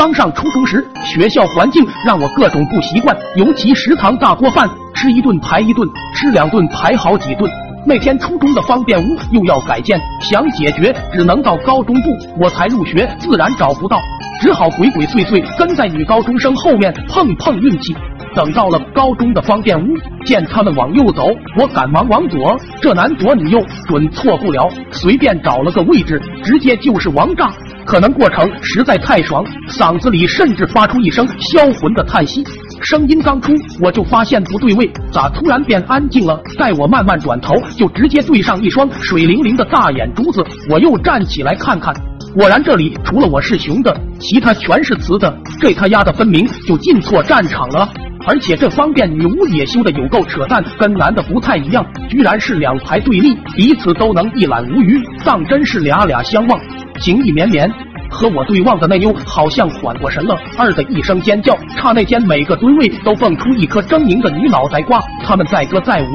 [0.00, 7.46] 刚上初中时，学校环境让我各种不习惯，尤其食堂大锅饭，吃一顿排一顿，吃两顿排好几顿。
[7.84, 14.00] 那天初中的方便屋又要改建，想解决只能到高中部，我才入学，自然找不到，
[14.40, 17.94] 只好鬼鬼祟祟跟在女高中生后面碰碰运气。
[18.34, 19.94] 等到了高中的方便屋，
[20.24, 21.26] 见他们往右走，
[21.58, 27.52] 我赶忙往左，这男左女右准错不了，随便找了个位置，直接就是王炸。
[27.84, 32.44] 可能过程实在太爽，嗓子里甚至发出一声销魂的叹息。
[32.80, 33.52] 声音刚出，
[33.82, 36.40] 我就发现不对味，咋突然变安静了？
[36.58, 40.44] 待我慢慢转头，就直接对上一双水灵灵的大眼珠子。
[40.70, 41.94] 我又站起来看看，
[42.34, 45.36] 果然这里除了我是雄的，其他全是雌的。
[45.60, 47.88] 这他丫的分明就进错战场了。
[48.26, 56.60] 而且这方便女巫也修的有够扯淡，跟男的不太一样，居然是两排对立，彼此都能一览无余，当真是俩俩相望，
[57.00, 57.70] 情意绵绵。
[58.12, 66.06] 和我对望的那妞好像缓过神了，二的一声尖叫，刹那间每个蹲位都蹦出一颗狰狞的女脑袋瓜，他们载歌载舞，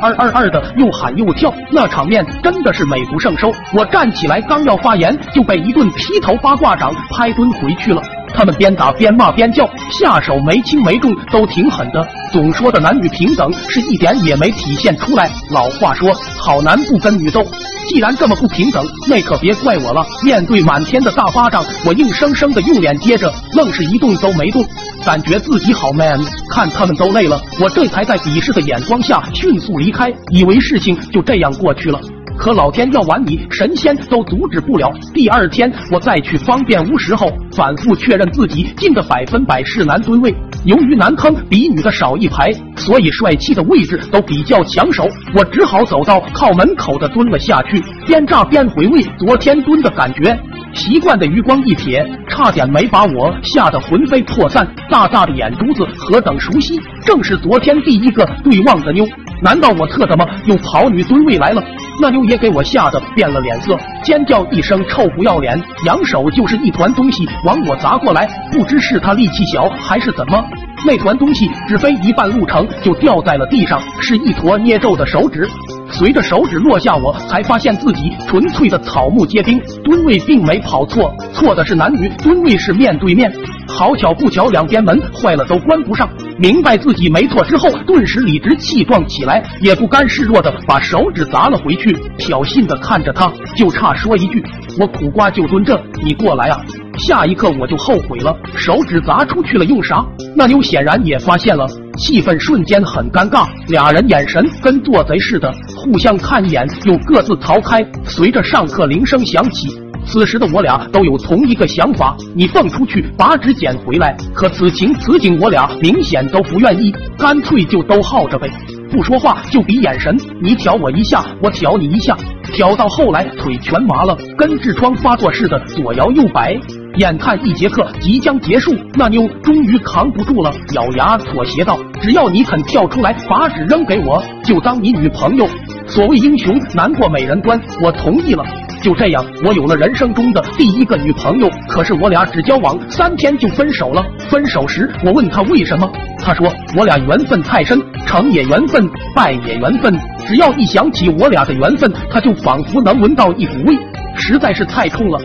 [0.00, 3.52] 二二二的又喊又跳，那场面真的是美不胜收。
[3.76, 8.00] 我站起来刚要发言，就被一顿劈头八卦掌拍蹲回去了。
[8.32, 12.06] 他们边打边骂边叫，下手没轻没重，都挺狠的。
[12.32, 15.28] 总说的男女平等，是一点也没体现出来。
[15.50, 17.44] 老话说，好男不跟女斗。
[17.88, 20.04] 既然这么不平等，那可别怪我了。
[20.24, 24.64] 面对满天的大巴掌，我硬生生的用脸接着，愣是一动都没动，
[25.04, 26.20] 感觉自己好 man。
[26.50, 32.00] 看他们都累了，我这才在鄙视的眼光下迅速离开，以为事情就这样过去了。
[32.38, 34.90] 可老天要玩你，神仙都阻止不了。
[35.12, 40.34] 第二天我再去方便屋时候，反复确认自己进的百分百是男蹲位。
[40.64, 45.04] 由于男坑比女的少一排，所以帅气的位置都比较抢手。
[45.34, 50.38] 我只好走到靠门口的蹲了下去，边炸边回味昨天蹲的感觉。
[50.72, 54.64] 习惯的余光一瞥，差点没把我吓得魂飞魄散。
[54.88, 59.04] 大大的眼珠子何等熟悉，正是昨天第一个对望的妞。
[59.42, 61.62] 难道我特他妈又跑女蹲位来了？
[62.00, 68.26] 那妞也给我吓得变了脸色，尖叫一声，臭不要脸，扬手就是一团东西往我砸过来。
[68.50, 70.42] 不知是他力气小还是怎么，
[70.86, 75.48] 那团东西只飞一半路程就掉在了地上，是一坨捏皱的手指。
[75.90, 83.30] 随着手指落下，我才发现自己纯粹的草木皆兵，蹲位并没跑错，错的是男女蹲位是面对面。
[83.68, 86.08] 好巧不巧，两边门坏了都关不上。
[86.42, 94.42] 明白自己没错之后，顿时理直气壮起来，也不甘示弱的把手指砸了回去，挑衅的看着他，就差说一句
[94.76, 96.60] ：“我苦瓜就蹲这，你过来啊！”
[96.98, 100.04] 下一刻我就后悔了，手指砸出去了用啥？
[100.34, 101.64] 那妞显然也发现了，
[101.96, 107.78] 气氛瞬间很尴尬，俩人眼神跟做贼似的，互相看一眼，又各自逃开。
[108.04, 109.68] 随着上课铃声响起，
[110.04, 114.16] 此时的我俩都有同一个想法：你蹦出去把纸捡回来。
[114.34, 118.50] 可此情此景，我俩明显都不愿意，干脆就都耗着呗，
[118.90, 122.16] 不说话就比眼神，你挑我一下，我挑你一下，
[122.52, 126.58] 挑到后来腿全麻了，跟痔疮发作似的左摇右摆。
[126.98, 135.48] 眼看一节课即将结束，那妞终于扛不住了，咬牙妥协道：“只要你肯跳出来把纸扔给我，就当你女朋友。
[135.86, 138.44] 所谓英雄难过美人关，我同意了。
[138.82, 141.48] 就这样，我有了人生中的第一个女朋友。
[141.68, 144.04] 可是我俩只交往三天就分手了。
[144.28, 149.96] 分手时，我问他为什么，他说我俩缘分太深，成也缘分，败也缘分。
[150.26, 153.78] 只要一想起我俩的缘分，他就仿佛能闻到一股味，
[154.16, 155.20] 实在是太冲了。